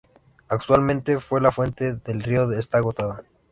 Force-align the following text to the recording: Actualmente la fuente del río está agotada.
Actualmente 0.47 1.19
la 1.41 1.51
fuente 1.51 1.93
del 1.93 2.23
río 2.23 2.51
está 2.53 2.79
agotada. 2.79 3.23